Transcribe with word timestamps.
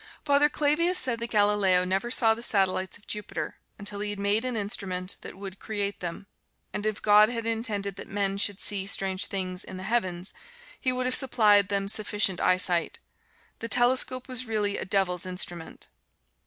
Father 0.25 0.49
Clavius 0.49 0.97
said 0.97 1.19
that 1.19 1.29
Galileo 1.29 1.85
never 1.85 2.09
saw 2.09 2.33
the 2.33 2.41
satellites 2.41 2.97
of 2.97 3.05
Jupiter 3.05 3.57
until 3.77 3.99
he 3.99 4.09
had 4.09 4.17
made 4.17 4.43
an 4.43 4.57
instrument 4.57 5.15
that 5.21 5.37
would 5.37 5.59
create 5.59 5.99
them; 5.99 6.25
and 6.73 6.87
if 6.87 7.03
God 7.03 7.29
had 7.29 7.45
intended 7.45 7.97
that 7.97 8.07
men 8.07 8.39
should 8.39 8.59
see 8.59 8.87
strange 8.87 9.27
things 9.27 9.63
in 9.63 9.77
the 9.77 9.83
heavens, 9.83 10.33
He 10.79 10.91
would 10.91 11.05
have 11.05 11.13
supplied 11.13 11.67
them 11.69 11.87
sufficient 11.87 12.41
eyesight. 12.41 12.97
The 13.59 13.69
telescope 13.69 14.27
was 14.27 14.47
really 14.47 14.75
a 14.75 14.85
devil's 14.85 15.23
instrument. 15.27 15.85